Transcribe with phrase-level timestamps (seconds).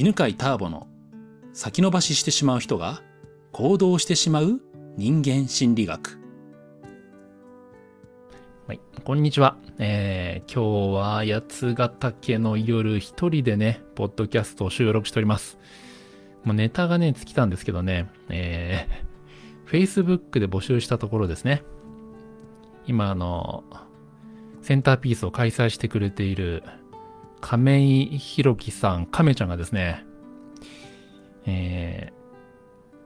[0.00, 0.86] 犬飼ターボの
[1.52, 3.02] 先延ばししてしまう人が
[3.50, 4.60] 行動してしまう
[4.96, 6.20] 人間心理学。
[8.68, 9.56] はい、こんにちは。
[9.80, 15.58] えー、今日は八ヶ岳の夜一人でね、ポッドキャストを収録しております。
[16.44, 21.64] もうネタがね、尽きたんですけどね、えー、Facebook で募集したところですね。
[22.86, 23.64] 今、あの、
[24.62, 26.62] センターピースを開催してくれている
[27.40, 30.04] 亀井弘樹さん、亀ちゃんがですね、
[31.46, 32.12] え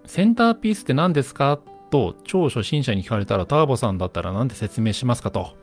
[0.05, 5.57] ー、センターピースって何ですかと超初心者に聞かれたらターボさんだったら何て説明しますかと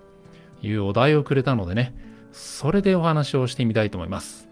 [0.62, 1.96] いうお題をくれたのでね、
[2.32, 4.48] それでお話をしてみたいと思います。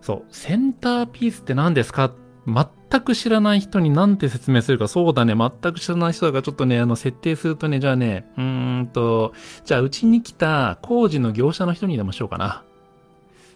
[0.00, 2.12] そう、センターピースって何ですか？
[2.44, 9.32] 全く知らない人に何て説明するか、そうだね、全く知らない人だからちょっとね、あの、設定するとね、じゃあね、うーんと、
[9.64, 12.64] じゃあうちに来た工事の業者の人にでもしようかな。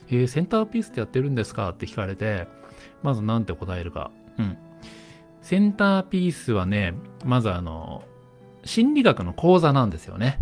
[0.08, 1.70] えー、センターピースってやってるんですか？
[1.70, 2.46] って聞かれて、
[3.02, 4.10] まず何て答えるか。
[4.38, 4.56] うん。
[5.42, 8.02] センターピースはね、まずあの、
[8.64, 10.40] 心理学の講座なんですよね。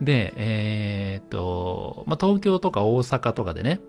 [0.00, 3.80] で、えー、っと、まあ、東京とか大阪とかでね、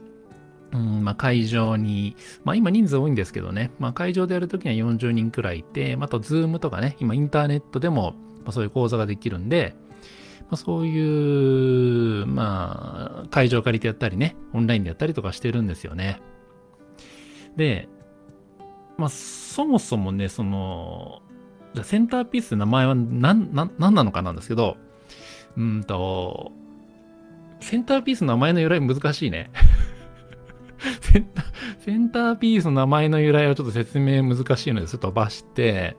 [0.71, 9.75] うんまあ、会場に、まあ、今人数多いんですけどね、まあ、会場でやるときには40人くらいいて、また、ズームとかね、今インターネットでも、まあ、そういう講座ができるんで、
[10.45, 16.21] まあ、そういう、まあ、会場借りてやったりね、オンラインでやったりとかしてるんですよね。
[17.55, 17.89] で、
[18.97, 21.21] まあ、そもそもね、その、
[21.73, 24.77] じゃセンターピース名前は何、何、なのかなんですけど、
[25.57, 26.51] うんと、
[27.59, 29.49] センターピースの名前の由来難しいね。
[31.01, 31.45] センター、
[31.79, 35.97] センターピースの名前の由来はちょっと説明難しいので、ちょっと飛ばして、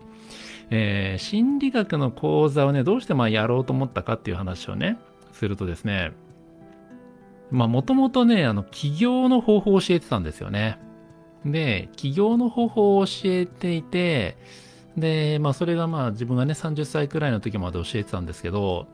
[0.70, 4.98] えー、心理学の講座をね、どうしてまあやろうと思ったかっていう話をね、
[5.32, 6.12] するとですね、
[7.50, 10.78] まあもともとね、あの、起業の方法を教えてたんですよね。
[11.44, 14.36] で、起業の方法を教えていて、
[14.96, 18.88] で、まあそれがまあ自分がね、30歳くらいの時まで教えてたんですけど、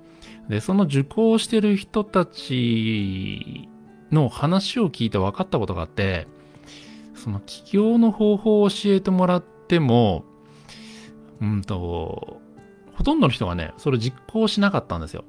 [0.48, 3.68] で、その受講してる人たち
[4.10, 6.26] の話を聞いて分かったことがあって、
[7.14, 10.24] その起業の方法を教えてもらっても、
[11.42, 12.40] うんと、
[12.94, 15.24] ほとんどの人がね、それ実行しなかったんですよ。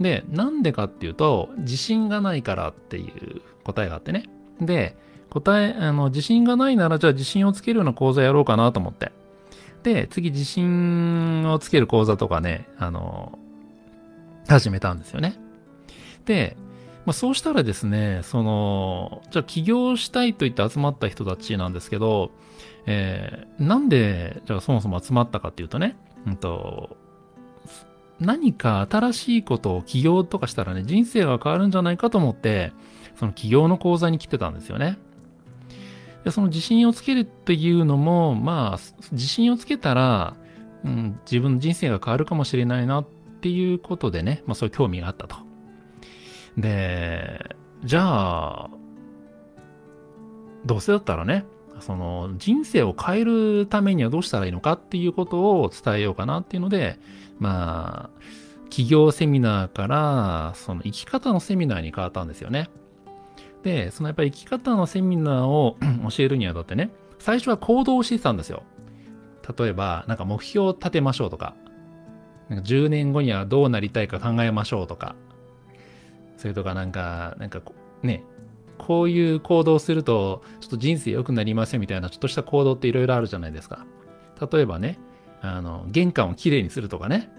[0.00, 4.24] で、なんでかっていうと、自信がないからっていう答えがあってね。
[4.60, 4.96] で、
[5.30, 9.12] 答え、あの、自信がないなら、じゃあ自信をつけるような講座やろうかなと思って。
[9.84, 13.38] で、次自信をつける講座とかね、あの、
[14.48, 15.38] 始めたんですよね。
[16.24, 16.56] で、
[17.04, 22.30] まあ、そうしたらですね、その、じゃあ起業したいと言って集まった人たちなんですけど、
[22.86, 25.96] えー、なんで、じゃあそもそも集まったかっていうとね、
[26.26, 26.96] うんと、
[28.20, 32.72] 何か新しいことを起業とかしたらね、人生が変わるんじゃないかと思って、
[33.16, 34.98] その起業の講座に来てたんですよね。
[36.24, 38.78] でその自信をつけるっていうのも、まあ、
[39.10, 40.36] 自信をつけたら、
[40.84, 43.06] うん、自分の人生が変わるかもしれないなっ
[43.40, 45.36] ていうことでね、まあそういう興味があったと。
[46.56, 48.70] で、じゃあ、
[50.64, 51.44] どうせだったらね、
[51.80, 56.98] その人生を変えるためにはどうしたらいいのかっていうことを伝えようかなっていうので、
[57.38, 58.20] まあ、
[58.66, 62.70] 企業セミナーから、その生き方のセミナーに変わったんですよね。
[63.62, 65.76] で、そのやっぱり生き方のセミナーを
[66.16, 68.62] 教えるにあたってね、最初は行動をしてたんですよ。
[69.58, 71.54] 例えば、なんか目標を立てましょうとか、
[72.48, 75.16] なんか10年後にはどうなりたいか考えましょうとか、
[76.42, 77.62] それとかなんか、なんか
[78.02, 78.24] ね、
[78.76, 83.86] こういう行動すると、ちょっと人生良くなりますよみたいな、ちょっとした行動っていろいろあるじゃないですか。
[84.50, 84.98] 例えばね、
[85.40, 87.30] あの、玄関をきれいにするとかね、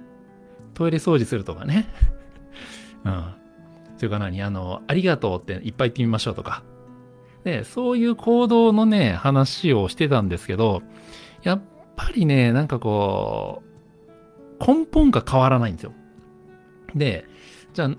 [0.73, 1.85] トイレ掃除するとかね、
[3.03, 3.25] うん。
[3.97, 4.41] それから何？
[4.41, 6.63] あの、ありがとうっていっぱい言ってみましょうとか。
[7.43, 10.81] で、そういう行動のね、話をしてたんですけど、
[11.41, 11.61] やっ
[11.97, 13.63] ぱりね、なんかこ
[14.61, 15.91] う、根本が変わらないんですよ。
[16.95, 17.25] で、
[17.73, 17.89] じゃあ、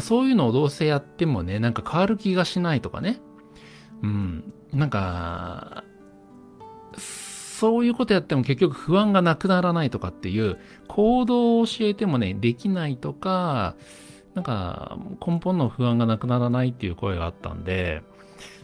[0.00, 3.20] そういうのをどうせやってもね、なんか変わる気がしないとかね。
[4.02, 4.52] うん。
[4.72, 5.84] なんか、
[6.98, 10.58] そういうことやっても結局不安がなくならないとかっていう
[10.88, 13.76] 行動を教えてもね、できないとか、
[14.34, 18.02] なんか根本の不安がなくならないっていう声があったんで、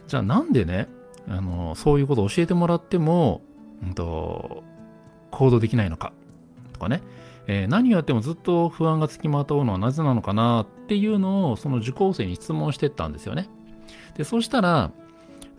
[0.07, 0.87] じゃあなんでね、
[1.27, 3.41] あの、そういうことを教えてもらっても、
[3.81, 4.63] うんと、
[5.31, 6.13] 行動できないのか
[6.73, 7.01] とかね。
[7.47, 13.49] えー、何をやってもずっと不安がつきまとうのはなぜなのかなっっていうのをその受講生に質問してったんですよね。
[14.15, 14.91] で、そしたら、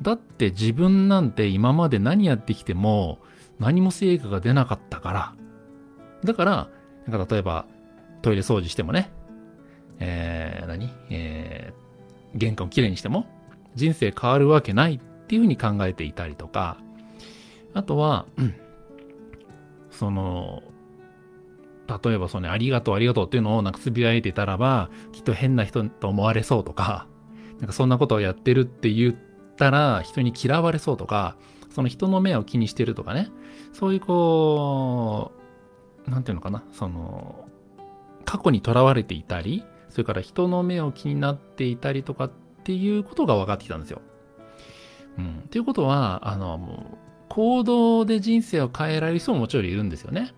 [0.02, 3.20] だって自分なんて今まで何やってきても
[3.58, 5.34] 何も成果が出なかったから。
[6.24, 6.68] だから、
[7.06, 7.66] なんか例えば
[8.22, 9.10] トイレ掃除してもね、
[9.98, 10.90] えー、何？
[11.10, 13.26] えー、玄関をきれいにしても、
[13.74, 16.78] 人生変わるわけないっていうふうに考えていたりとか、
[17.72, 18.54] あとは、うん
[19.90, 20.62] その、
[21.86, 27.06] 例えばその、ありがとうありがとうっていうのをなんかつぶやいてたらば、きっと変な人と思われそうとか、
[27.58, 29.16] なんかそんなことをやってるって言っ
[29.56, 31.36] たら人に嫌われそうとか、
[31.70, 33.30] その人の目を気にしてるとかね、
[33.72, 35.32] そういうこ
[36.06, 37.48] う、なんていうのかな、その、
[38.24, 42.30] 過去にとらわれていたり、それから人の目を気になっていたりとかっ
[42.64, 44.00] ていうことが分かってきたんですよ。
[45.18, 45.48] うん。
[45.50, 46.98] ということは、あの、もう、
[47.28, 50.34] 行動で人生を変えられる人ももちろんいるんですよね。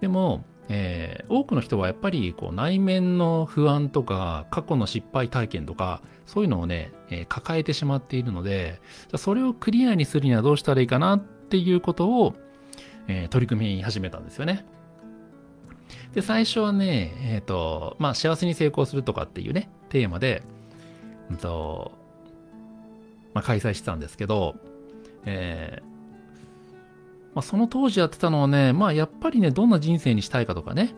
[0.00, 8.80] でも、えー、多くの人はやっぱりこう内面の不安とか過去の失敗体験とかそういうのをね、えー、抱えてしまっているので
[9.16, 12.34] それをクリアにするにはどうしたらいいかなっていうことを、
[13.06, 14.66] えー、取り組み始めたんですよね。
[16.14, 20.42] で、最初はね、えっ、と、まあ、幸せに成功するとかっていうね、テーマで、
[21.30, 21.92] うんと、
[23.34, 24.56] まあ、開催してたんですけど、
[25.24, 25.87] えー、
[27.38, 30.92] まあ、その当時やってたのはね、まあ、やっぱりね、どんな人生にしたいかとかね、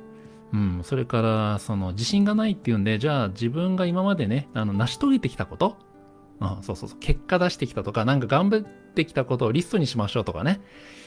[0.54, 5.76] うん、それから、その、自信がないっていうんで、じゃあ自分が今までね、あの、成し遂げてきたこと、
[6.40, 10.62] うん、そうそうそう、結果出してきたとか、なんか頑張ってきたことをリストにしましょうとかね、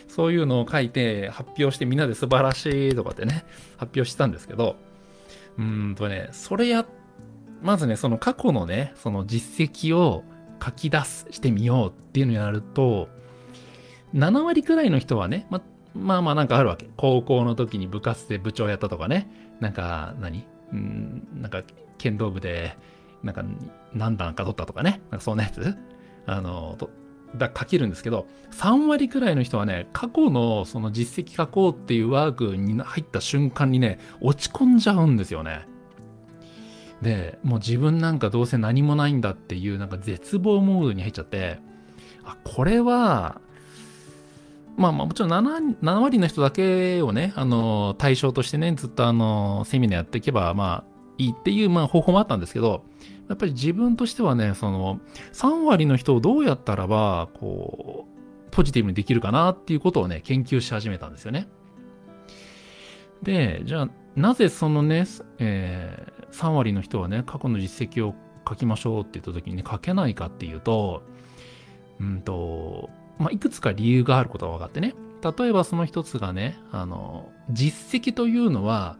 [0.08, 3.44] そういうのを書いて発表してみんなで素晴らしいとかってね、
[3.78, 4.76] 発表してたんですけど、
[5.58, 6.86] うんとね、それや、
[7.64, 10.24] まずね、その過去のね、その実績を
[10.64, 13.10] 書き出す、してみようっていうのになると、
[14.14, 15.62] 7割くらいの人はね、ま、
[15.94, 16.90] まあまあなんかあるわけ。
[16.98, 19.30] 高校の時に部活で部長やったとかね。
[19.60, 21.64] なんか何、うん、なんか
[21.98, 22.78] 剣道部で、
[23.24, 23.44] なんか
[23.94, 25.02] 何段か取ったとかね。
[25.10, 25.76] なんかそんなやつ？
[26.26, 26.90] あの、と
[27.36, 35.66] だ書けるんですけど、3割くらいの人はね、過去のその実績書こうっていうワークに入った瞬間にね、落ち込んじゃうんですよね。
[37.02, 41.60] で、もう自分なんかどうせ何もないんだっていうなんか絶望モードに入っちゃって、
[42.24, 43.42] あ、これは、
[44.76, 52.84] まあまあもちろん 7, 7割の人だけをね、あの、対象としてね、ずっとあの、セミナーやっていけば、まあいいっていう、まあ方法もあったんですけど、
[53.30, 55.00] やっぱり自分としてはね、その、
[55.34, 61.48] 3割の人をどうやったらば、こう、ポジティブにできるかなっていうことをね、研究し始めたんですよね。
[63.22, 65.06] で、じゃあ、なぜそのね、
[65.40, 68.14] えー、3割の人はね、過去の実績を
[68.48, 71.04] 書きましょうって言った時にね、書けないかっていうと、
[72.00, 72.90] うんと、
[73.24, 74.94] まあ、いくつか理由があることが分かってね。
[75.38, 78.98] 例えばその一つがね、あの、実績というのは、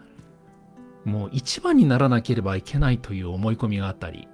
[1.04, 4.30] もう一番にならなければいけないという思い込みがあったり、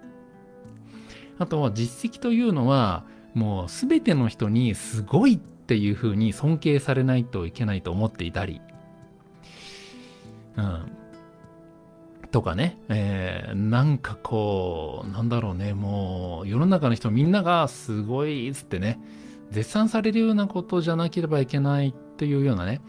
[1.40, 3.04] あとは実績というのは、
[3.34, 8.62] もうすべての人にすごいっていうふうに尊敬されないといけないと思っていたり、
[10.58, 10.92] うん。
[12.32, 19.00] とかね、えー、なんかこう、なんだろうね、もう世の中の人みんながすごいっつってね、
[19.52, 22.82] 絶賛されるようなことじゃなければいけないというようなね、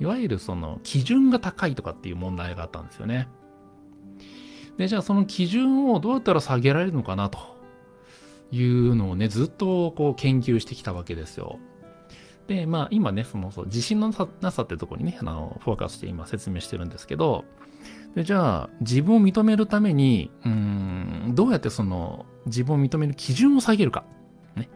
[0.00, 3.28] いわゆるその基準が高いとかっていう問題があったんですよね。
[4.76, 7.38] で、じゃあその基準をどうやったら下げられるのかなと
[8.50, 11.58] いうのをね、ずっとこう研究してきたわけですよ。
[12.46, 17.44] で、まあ今ね、そのそう自信のなさってとこにね、あの、フォーカスして今説明してるんですけど、
[18.14, 24.04] でじゃあ自分を認めるために、うーん、どうやってその自分を認める基準を下げるか。
[24.56, 24.70] ね。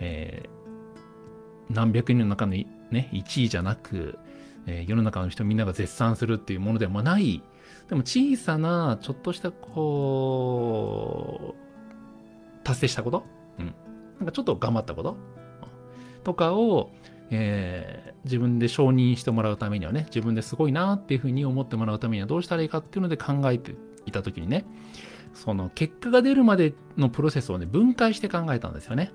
[0.00, 0.61] えー、
[1.72, 4.18] 何百人の中のね、1位じゃなく、
[4.66, 7.42] えー、世の中の人みんなが絶賛するっていうものでもない、
[7.88, 13.24] でも小さな、ちょっとしたこう、達成したこと、
[13.58, 13.74] うん、
[14.18, 15.16] なんかちょっと頑張ったこと、
[16.24, 16.90] とかを、
[17.30, 23.74] えー、自分で承認してもらうためにはね、自分ですごいなっていうふうに思ってもらうためにはどうしたらいいかっていうので考えて
[24.06, 24.64] いたときにね、
[25.34, 29.12] その結果が出るまでのプロセスをね、分解して考えたんですよね。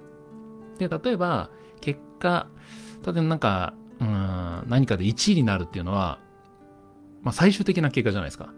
[0.80, 1.50] で、例えば、
[1.80, 2.48] 結果、
[3.06, 6.20] 例えばなんか、うん、何かで1位になるっていうのは、
[7.22, 8.54] まあ、最終的な結果じゃないですか。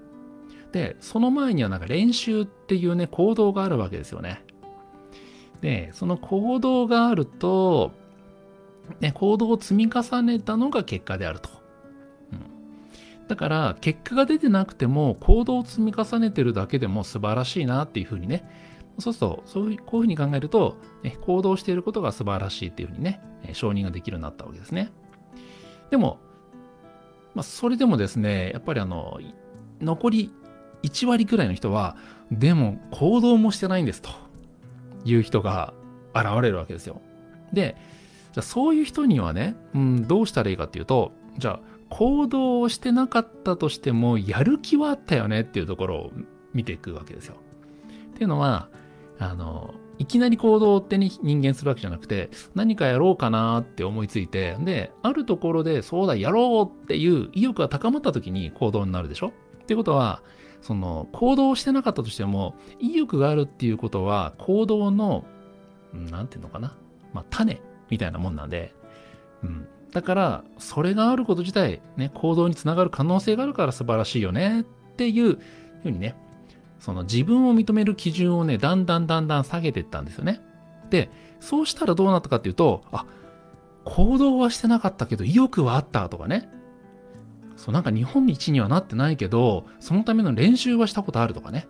[0.71, 4.43] で、その前にはなんか練習っていうね、行動があるわけですよね。
[5.61, 7.91] で、その行動があると、
[8.99, 11.49] ね、行動を積み重ねたのが結果であると。
[12.31, 12.35] う
[13.25, 18.49] ん、だから、結果が出てなくても、行動を積み重ねてるだけでも素晴らしいなっていうふうにね、
[19.01, 23.21] そうすると、そういう、こういうふうに考えると、ね、行動していることが素晴らしいっていうふうにね、
[23.53, 24.91] 承認ができるようになったわけですね。
[25.89, 26.19] でも、
[27.35, 29.19] まあ、それでもですね、やっぱりあの、
[29.81, 30.31] 残り
[30.83, 31.95] 1割くらいの人は、
[32.31, 34.09] でも行動もしてないんですと
[35.03, 35.73] いう人が
[36.13, 37.01] 現れるわけですよ。
[37.53, 37.75] で、
[38.33, 46.11] じゃあそういう人にはね、うん、どうしたらいいかっていうと、じゃあ行動をしてなかったとしても、やる気はあったよねっていうところを
[46.53, 47.35] 見ていくわけですよ。
[48.11, 48.69] っていうのは、
[49.19, 59.33] あの、いきなり行動ってね、人間するわけじゃなくて、何かやろうかなって思いついて、で、あるところで、そうだ、やろうっていう意欲が高まった時に行動になるでしょ？
[59.61, 60.23] っていうことは、
[60.61, 65.25] その、行動してなかったとしても、意欲があるっていうことは、行動の、
[65.93, 66.77] なんていうのかな？
[67.13, 68.73] まあ、種みたいなもんなんで、
[69.43, 69.67] うん。
[69.91, 74.63] だから、それがあること自体、ね、行動につながる可能性があるから素晴らしいよねっ
[74.95, 75.39] ていう
[75.81, 76.15] ふうにね、
[76.79, 80.41] その自分を認める基準をね、だんだんだんだん下げていったんですよね。
[80.89, 81.09] で、
[81.39, 83.05] そうしたらどうなったかっていうと、あ、
[83.86, 86.50] 行動はしてなかったけど意欲はあったとかね。
[87.57, 91.67] そう、なんか日本一にはなってないけど、そのための練習はしたことあるとかね。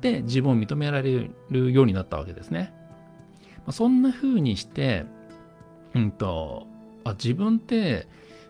[0.00, 2.72] で、自分を認められるようになったわけですね。
[3.58, 5.06] まあ、そんな風にして、
[5.94, 6.68] うんと、
[7.04, 8.06] あ、自分って、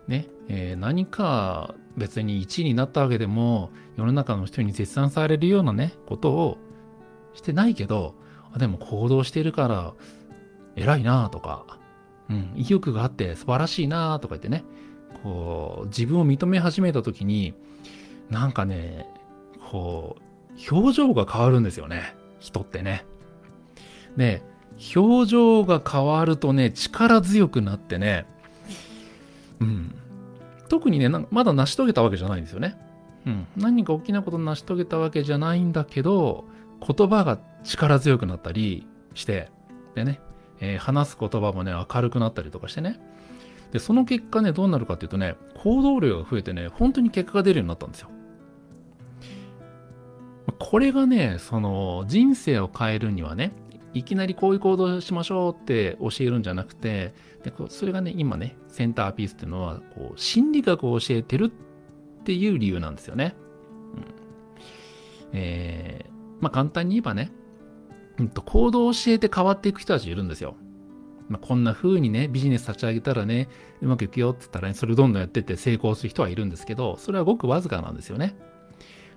[0.08, 6.58] ね、えー、何か別に1位になったわけでも、世の中の人に絶賛されるようなね、ことを
[7.34, 8.14] してないけど、
[8.56, 9.94] でも行動してるから
[10.76, 11.78] 偉いなとか、
[12.30, 14.64] うん、意欲があって素晴らしいなとか言ってね、
[15.22, 17.54] こう、自分を認め始めた時に、
[18.30, 19.08] なんかね、
[19.70, 22.14] こう、表情が変わるんですよね。
[22.40, 23.04] 人ってね。
[24.16, 24.42] で、
[24.94, 28.26] 表情が変わるとね、力強くなってね、
[29.60, 29.94] うん。
[30.68, 32.78] 特にね、まだ成し遂げたわけじゃないんですよね。
[33.26, 33.46] うん。
[33.56, 36.44] 何か大きなことを成し遂げたわけじゃないんだけど、
[36.80, 39.50] 言葉が力強くなったりして、
[39.94, 40.20] でね、
[40.60, 43.00] えー、話す言葉もね、明るくなったりとかしてね。
[43.72, 48.10] で、その結果ね、どうなるかっていうとね、行動量が増えてね、本当に結果が出るようになったんですよ。
[50.58, 53.52] これがね、その人生を変えるにはね、
[53.94, 61.52] いきなりこういう行動しましょうって教えるんじゃなくて、でそれがね、今ね、センターピースっていうのは、こう、心理学を教えてる
[62.20, 63.34] っていう理由なんですよね。
[63.94, 64.04] うん、
[65.32, 67.32] えー、まあ簡単に言えばね、
[68.18, 70.56] うんと、行動を教えて変わっていく人たちいるんですよ。
[71.28, 73.48] まあ、こんな風にね、ビジネス立ち上げたらね、
[73.80, 78.36] うまくいくよって言ったらね、それどんどんやってって成功する人はいるんですけど、それはごくわずかなんですよね。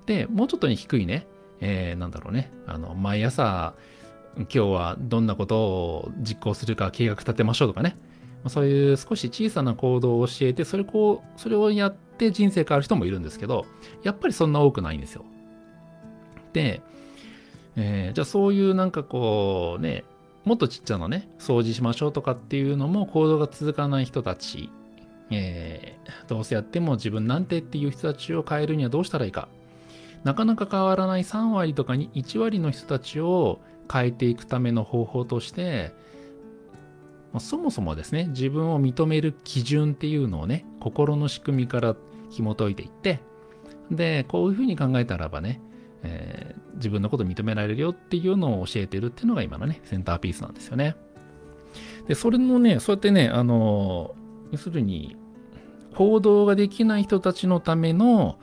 [0.05, 1.27] で、もうちょっとに低いね、
[1.61, 3.75] えー、なんだろうね、あの、毎朝、
[4.37, 7.97] 今日はどんなことを実行するか計画立てましょうとかね、
[8.47, 13.65] そういう少し小さな行動を教えて、それこう、それをやって人生変わる人もいるんですけど、
[14.03, 15.25] やっぱりそんな多くないんですよ。
[16.53, 16.81] で、
[17.75, 20.05] えー、じゃあそういうなんかこうね、
[20.45, 24.69] もっとちっちゃなね、掃除しましょうとかっていうのも行動が続かない人たち、
[25.31, 29.49] えー、どうせやっても自分なんてっていう人たちを変えるにはどうしたらいいか。
[30.23, 33.59] なかなか変わらない3割とかに1割の人たちを
[33.91, 35.93] 変えていくための方法として、
[37.33, 41.95] まそもそもですね、自分を認める基準っていうのをね、心の仕組みから
[42.29, 43.19] 紐解いていって、
[43.91, 45.61] で、こういうふうに考えたらばね、
[46.03, 50.95] えー、自分のこと認められるよっていうのを教えてるっていうのが今のね、センターピースなんですよね。
[52.07, 54.15] で、それのね、そうやってね、あの、
[54.51, 55.15] 要するに、
[55.95, 58.39] 行動ができない人たちのための、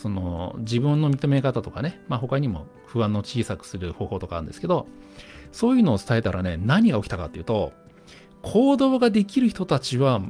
[0.00, 4.86] その、自分の認め方とかね、まあ他にも不安の小さくする方法とかあるんですけど、
[5.52, 7.72] そういうのを伝えたらね、何が起きたかっていうと、
[8.42, 10.22] 行動ができる人たちは、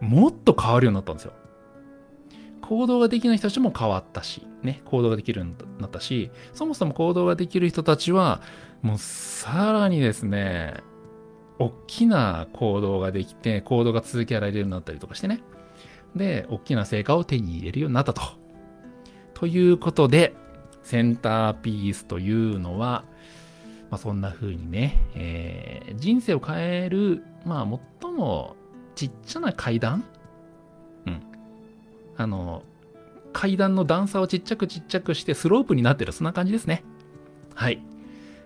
[0.00, 1.32] もっと変わるようになったんですよ。
[2.62, 8.42] 行動ができない人たちも変わったし、ね、行動ができるようになったし、そもそも行動ができる人たちは、
[8.82, 10.74] もうさらにですね、
[11.58, 15.40] 大きな行動ができて、行動が続けられるようになったりとかしてね。
[16.14, 18.37] で、大きな成果を手に入れるようになったと。
[19.38, 20.34] ということで、
[20.82, 23.04] センターピースというのは、
[23.88, 28.56] まあ、そんな風にね、えー、人生を変える、まあ、最も
[28.96, 30.04] ちっちゃな階段？
[31.06, 31.22] うん。
[32.16, 32.64] あの、
[33.32, 36.82] 階段の段差をちっちゃくちっちゃくしてスロープになってる、そんな感じですね。
[37.54, 37.80] はい。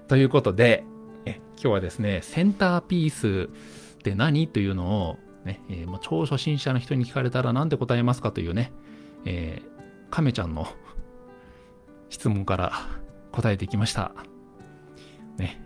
[0.09, 0.85] ということで、
[1.25, 3.49] え今日はですね、センターピース
[3.95, 8.73] って何というのを、ね、えー、もう超初心者の人に聞かれたら何て答えますかというね、
[9.25, 10.67] えー、亀ちゃんの
[12.13, 12.73] 質問から
[13.33, 14.13] 答えてきました。
[15.39, 15.59] ね。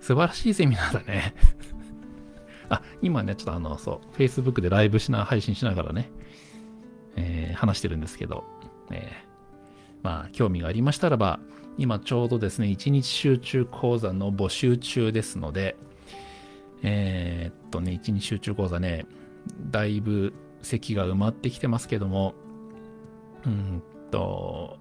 [0.00, 1.34] 素晴らしいセミナーだね。
[2.70, 6.10] あ、今ね、ちょっとあの、そう、Facebook でライブしな、配信しながらね、
[7.16, 8.44] えー、話してるんですけど、
[8.90, 11.38] えー、まあ、興味がありましたらば、
[11.76, 15.76] 今ちょうどですね、1日集中講座の募集中ですので、
[16.82, 19.04] えー、っとね、1日集中講座ね、
[19.70, 22.34] だいぶ席が埋まってきてますけども、
[23.44, 24.78] うんと、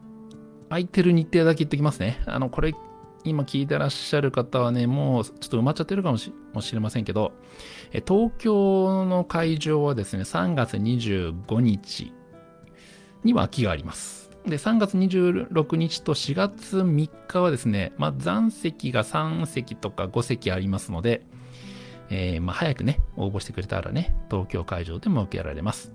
[0.69, 2.21] 空いてる日程だけ言ってきますね。
[2.25, 2.73] あの、これ
[3.23, 6.31] 今聞いてらっしゃる方はね、もうちょっと埋まっちゃってるかもし
[6.73, 7.33] れませんけど、
[8.07, 12.13] 東京の会場はですね、3月25日
[13.23, 14.29] には空きがあります。
[14.45, 21.23] で、3月26日と4月3日はですね、まあ、残席が3席とか5席ありますので、
[22.11, 25.91] えー、まあ、早くね、応募してくれたらね、東京会場でも受けられます。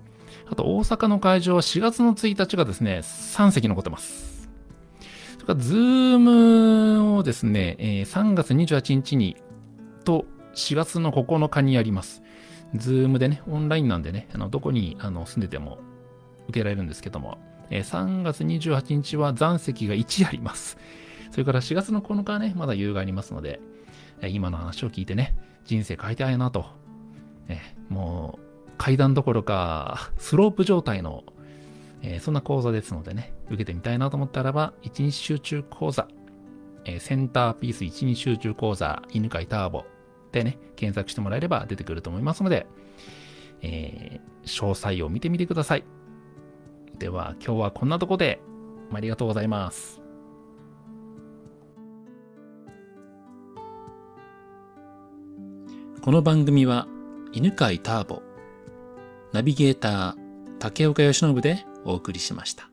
[0.49, 4.30] あと、大阪の会場は4月の1日がですね、3席残ってます。
[5.41, 9.37] それから、ズームをですね、えー、3月28日に、
[10.03, 12.21] と4月の9日にやります。
[12.75, 15.79] ズームでね、オンラインなんでね、あのどこにあの住んでても
[16.47, 17.39] 受けられるんですけども、
[17.71, 20.77] えー、3月28日は残席が1あります。
[21.31, 23.59] それから4月の9日はね、まだ余裕がありますので、
[24.21, 26.67] えー、今の話を聞いてね、人生変えたいなと、
[27.47, 31.23] えー、もう階段どころか、スロープ状態の、
[32.03, 36.07] えそんな講座ですのでね、受けてみたいなと思ったらば、1日集中講座、
[36.85, 39.85] えセンターピース1日集中講座、犬飼ターボ
[40.31, 42.65] でね、検索してもらえれば出てくると思いますので、
[43.61, 45.83] えー、詳細を見てみてください。
[46.97, 48.41] では、今日はこんなとこで、
[48.93, 50.01] ありがとうございます。
[56.01, 56.87] この番組は、
[57.31, 58.23] 犬飼ターボ、
[59.33, 60.15] ナビゲーター、
[60.57, 62.70] 竹岡由伸でお送りしました。